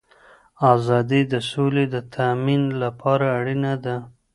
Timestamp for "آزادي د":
0.73-1.33